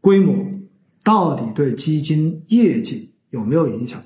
[0.00, 0.34] 规模
[1.02, 4.02] 到底对基金业绩有没有影响？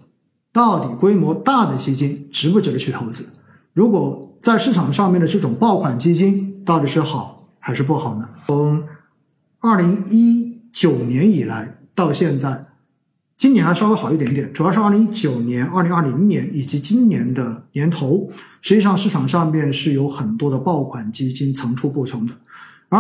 [0.53, 3.29] 到底规模大的基金值不值得去投资？
[3.73, 8.29] 如果在市场上面的这种爆款基金到底是好还是不好呢？
[8.47, 8.85] 从
[9.59, 12.67] 二零一九年以来到现在，
[13.37, 18.31] 今年还稍微好一点点，主要是二零一九年、二零二零年以及今年的年头，
[18.61, 22.33] 实际上市场上面是有很多的爆款基金层出不穷的。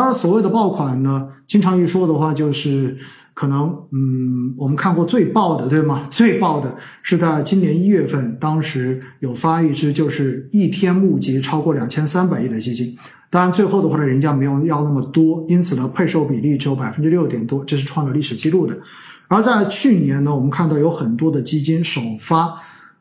[0.00, 2.96] 而所谓的爆款呢，经常一说的话就是。
[3.36, 6.06] 可能，嗯，我们看过最爆的，对吗？
[6.08, 12.96] 最爆的是在今年一月份，当时有发一支，就是一天募集超过两千三百亿的基金。
[13.30, 18.78] 当然，最后的话呢，人家没有要那么多，因此呢，配售比例只有百分之六点多，这是创了历史记录的。
[19.26, 22.54] 而在去年呢，我们看到有很多的基金首发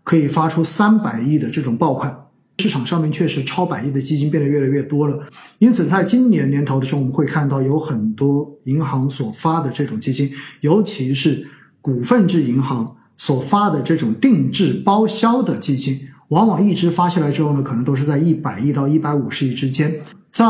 [0.03, 2.22] 可以发出三百亿的这种爆款。
[2.63, 5.19] 市场上面确实超百亿的基金变得越来越多了，
[5.59, 10.31] 因此在今年年头的时候，我们会看到有很多银行所发的这种基金，
[10.61, 11.45] 尤其是
[11.81, 19.93] 股份制银行所发的这种定制包销的基金，往往一支发下来之后呢，可能都是在一百亿到一百五十亿之间。
[20.31, 20.45] 在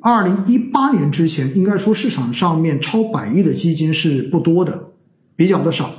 [0.00, 4.92] 二零一八年之前，应该说市场上面超百亿的基金是不多的，
[5.36, 5.90] 比较的少，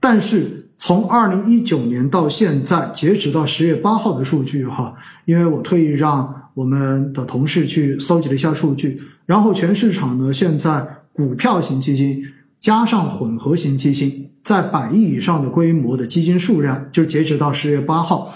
[0.00, 0.61] 但是。
[0.84, 4.92] 从二零一九年到现在，截止到十月八号的数据，哈，
[5.26, 12.24] 因为我特意让我们的同事去搜集了一下数据，然后全市场呢，现在股票型基金
[12.58, 18.34] 加上混合型基金，在百亿以上的规模的基金数量，就截止到十月八号，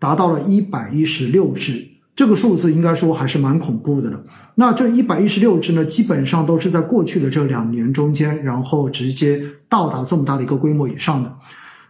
[0.00, 1.80] 达到了一百一十六只，
[2.16, 4.24] 这个数字应该说还是蛮恐怖的了。
[4.56, 11.32] 那这一百一十六只呢，基本上都是在过去的这两年中间，然后直接到达这么大的一个规模以上的。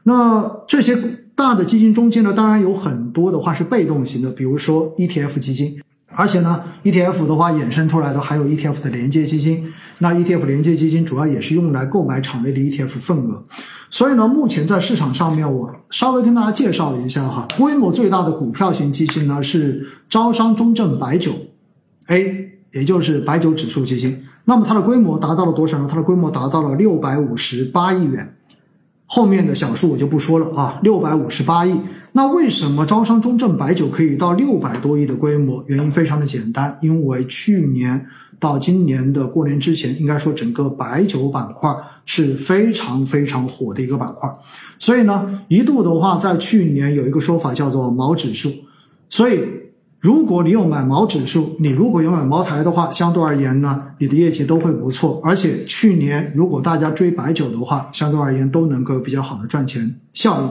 [0.05, 0.97] 那这些
[1.35, 5.81] 大的基金中间呢，当然有很多的话是被动型的，比如说 ETF 基金，
[6.15, 9.73] 而且呢，ETF 的话衍生出来的还有 ETF 的连接基金。
[9.99, 13.45] 那 ETF 连接基金主要也是用来购买场内的 ETF 份额。
[13.91, 21.33] 所以呢，目前在市场上面，我稍微跟大家介绍一下哈，规模最大的股票型基金呢是招商中证白酒
[22.09, 24.25] A，也就是白酒指数基金。
[24.45, 25.89] 那么它的规模达到了多少呢？
[25.91, 28.37] 它的规模达到了六百五十八亿元。
[29.07, 31.79] 后面的小数我就不说了啊，六百五十八亿。
[32.13, 35.65] 那为什么招商中证白酒可以到六百多亿的规模？
[35.67, 38.07] 原因非常的简单，因为去年
[38.39, 41.75] 到今年的过年之前，应该说整个白酒板块
[42.07, 44.31] 是非常非常火的一个板块，
[44.79, 48.51] 所以呢，一度的话在去年有一个说法叫做毛指数，
[49.09, 49.41] 所以。
[50.05, 55.19] 如果你有买毛指数，你如果有买茅台的话，相对而言呢，你的业绩都会不错。
[55.25, 60.51] 而且去年如果大家追白酒的话，相对而言都能够比较好的赚钱效应。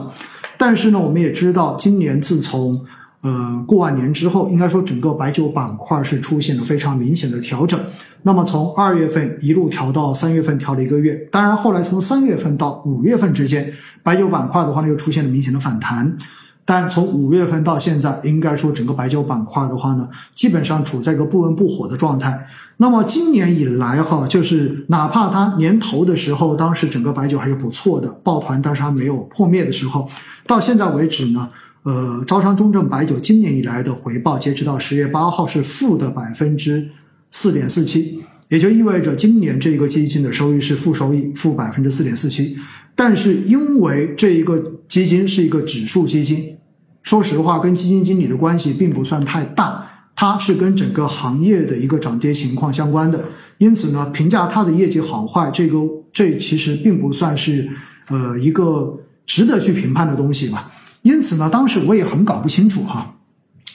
[0.58, 2.84] 但是呢，我们也知道，今年自从
[3.20, 7.78] 呃过完年之后，应该说整个白酒板块是出现了非常明显的调整。
[8.22, 11.14] 那么从二月份一路调到三月份，调了一个月。
[11.30, 13.72] 当然后来从三月份到五月份之间，
[14.02, 16.18] 白酒板块的话呢又出现了明显的反弹。
[16.64, 22.46] 但从五月份到现在，应该说整个白酒板块的话呢，基本上处在一个不温不火的状态。
[22.78, 30.08] 那么今年以来哈，就是哪怕它年头的时候，当时整个白酒还是不错的，抱团，但是它没有破灭的时候，
[30.46, 31.50] 到现在为止呢，
[31.84, 36.88] 呃，招商中证白酒今年以来的回报，截止到十月八号是负的百分之
[37.30, 42.56] 四点四七，也就意味着今年这个基金的收益是负收益，负百分之四点四七。
[42.96, 46.58] 但是因为这一个基金是一个指数基金，
[47.02, 49.84] 说实话，跟基金经理的关系并不算太大，
[50.14, 53.24] 它是跟整个行业的一个涨跌情况相关的。
[53.58, 55.78] 因此呢，评价它的业绩好坏，这个
[56.12, 57.68] 这其实并不算是
[58.06, 60.70] 呃一个值得去评判的东西吧。
[61.02, 63.16] 因此呢，当时我也很搞不清楚哈，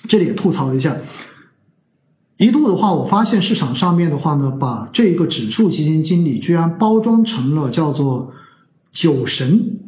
[0.08, 0.96] 这里也吐槽一下，
[2.38, 8.32] 一度的话，我发现市场上面的话呢，把这个指数基金经理居然包装成了叫做。
[8.92, 9.80] 酒神，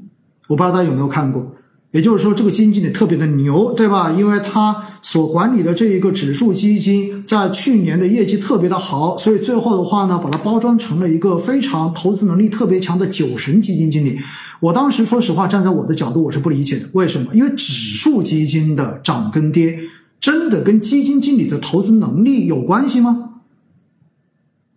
[0.48, 1.56] 我不知道大家有没有看过。
[1.92, 4.12] 也就是说，这个基金经理特别的牛，对吧？
[4.12, 14.18] 因为他所管理的这一个指数基金在去年的业绩特别的好，所以最后的话呢，把它包装成了一个非常投资能力特别强的酒神基金经理。
[14.62, 16.88] 我当时说实话，站在我的角度，我是不理解的。
[16.94, 17.36] 为什么？
[17.36, 19.78] 因为指数基金的涨跟跌，
[20.22, 23.42] 真的跟基金经理的投资能力有关系吗？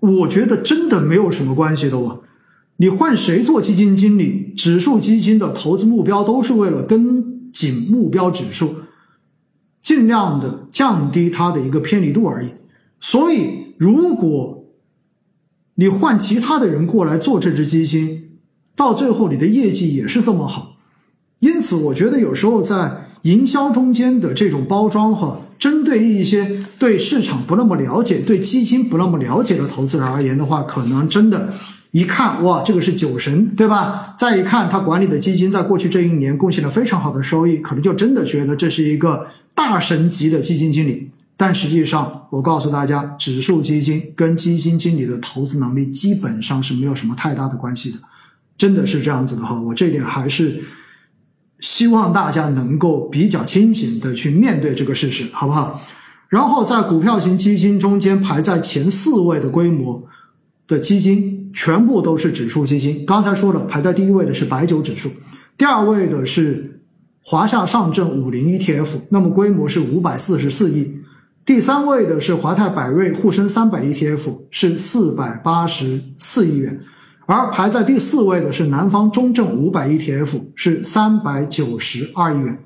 [0.00, 2.23] 我觉得真的没有什么关系的哦。
[2.76, 4.52] 你换谁做基金经理？
[4.56, 8.76] 指数基金的投资目标都是为了跟紧目标指数，
[9.80, 12.48] 尽量的降低它的一个偏离度而已。
[13.00, 14.64] 所以，如果
[15.76, 18.38] 你换其他的人过来做这只基金，
[18.74, 20.76] 到最后你的业绩也是这么好。
[21.38, 31.54] 因此，我觉得有时候在营销中间的这种包装，哈，针对于一些对市场不那么了解、对基金不那么了解的投资人而言的话，可能真的。
[31.94, 34.16] 一看哇，这个是酒神，对吧？
[34.18, 41.12] 再一看他管理的基金在过去这一年贡献了非常好的收益，可能就真的觉得这是一个大神级的基金经理。
[41.36, 47.98] 但实际上，我告诉大家，指数基金跟基金经理的投资能力基本上是没有什么太大的关系的，
[48.58, 49.62] 真的是这样子的哈。
[49.62, 50.64] 我这点还是
[51.60, 55.80] 希望大家能够比较清醒的去面对这个事实，好不好？
[56.28, 60.02] 然后在股票型基金中间排在前四位的规模
[60.66, 63.04] 的基金，全部都是指数基金。
[63.06, 65.10] 刚才说了，排在第一位的是白酒指数，
[65.56, 66.80] 第二位的是
[67.22, 70.98] 华夏上证五零 ETF，那么规模是五百四十四亿。
[71.46, 76.80] 第三位的是华泰柏瑞沪深三百 ETF，是四百八十四亿元，
[77.26, 82.58] 而排在第四位的是南方中证五百 ETF，是三百九十二亿元。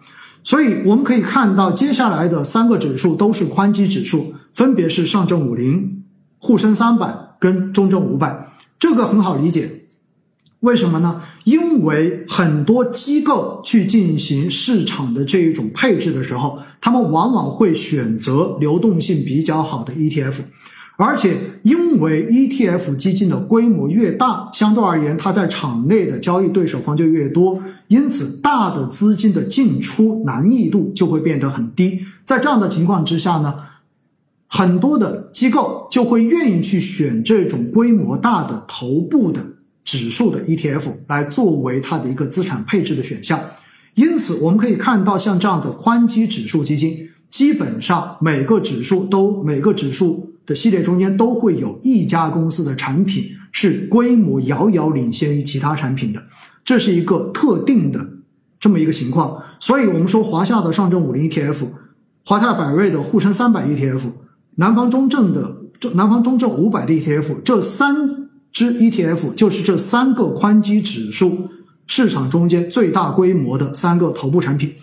[0.45, 6.05] 所以我们可以看到，接下来的三个指数都是宽基指数，分别是上证五零、
[6.39, 8.49] 沪深三百跟中证五百。
[8.79, 9.87] 这个很好理解，
[10.61, 11.23] 为什么呢？
[11.45, 16.59] 因为很多机构去进行市场的这一种配置的时候。
[16.81, 20.43] 他们往往会选择流动性比较好的 ETF，
[20.97, 32.05] 而且因为 ETF 基金的规模越大，相对而言，它在场内的交易对手方就越多，因此大的资金的进出难易度就会变得很低。
[32.25, 33.57] 在这样的情况之下呢，
[34.49, 39.45] 很多的机构就会愿意去选这种规模大的头部的
[39.85, 43.39] 指数的 ETF 来作为它的一个资产配置的选项。
[43.95, 56.23] 因此，我们可以看到，像这样的宽基指数基金，基本上每个指数都每个指数的系列中间都会有一家公司的产品是规模遥遥领先于其他产品的，
[56.65, 58.11] 这是一个特定的
[58.61, 59.43] 这么一个情况。
[59.59, 61.67] 所以，我们说华夏的上证五零 ETF、
[62.25, 64.01] 华泰柏瑞的沪深三百 ETF、
[64.59, 71.49] 南方中证的这南方中证五百的 ETF，这三只 ETF 就是这三个宽基指数。
[71.91, 74.75] 市场中间最大规模的三个头部产品，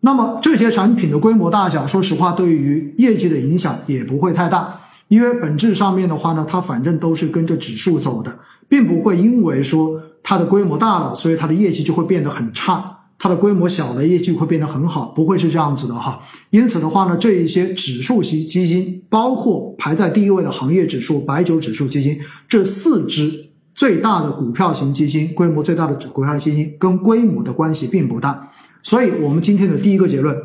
[0.00, 4.78] 那么这些产品的规模大小，说实话，对于业绩的影响也不会太大，
[5.08, 16.22] 因为本质上面的话呢，它反正都是跟着指数走的，并不会因为说它的规模大了，所以它的业绩就会变得很差；它的规模小了，业绩会变得很好，不会是这样子的哈。
[16.50, 22.18] 因此的话呢，这一些指数型基金，包括排在第一位的行业指数白酒指数基金，
[22.48, 23.46] 这四只。
[23.74, 28.50] 最大的股票型基金，规模最大的股票型基金跟规模的关系并不大，
[28.82, 30.36] 所以我们今天的第一个结论，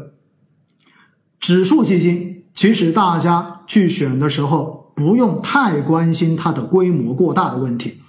[1.40, 8.03] 指数基金其实大家去选的时候不用太关心它的规模过大的问题。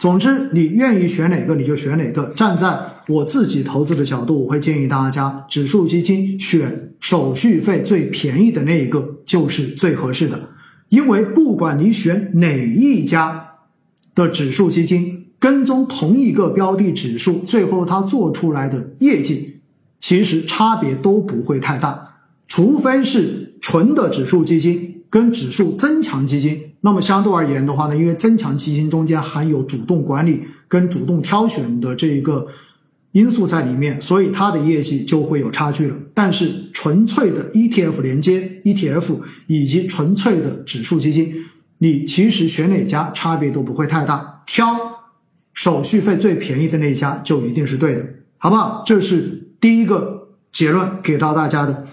[0.00, 2.32] 总之，你愿意选哪个你就选哪个。
[2.34, 2.76] 站在
[3.06, 10.48] 我自己投资的角度，我会建议大家，指数基金选手续费最便宜的那一个就是最合适的，
[10.88, 13.46] 因为不管你选哪一家。
[14.12, 19.60] 的指数基金跟踪同一个标的指数，最后它做出来的业绩
[20.00, 22.16] 其实差别都不会太大，
[22.50, 26.72] 除非是纯的指数基金跟指数增强基金。
[26.80, 32.48] 那么相对而言的话呢，因为增强基金中间含有主动管理跟主动挑选的这一个
[33.12, 35.96] 因素在里面，所以它的业绩就会有差距了。
[36.12, 41.32] 但是纯粹的 ETF 连接 ETF 以及纯粹的指数基金。
[41.78, 44.76] 你其实选哪家差别都不会太大，挑
[45.54, 48.06] 手续费最便宜的那一家就一定是对的，
[48.38, 48.82] 好不好？
[48.84, 51.86] 这是第一个结论给到大家的。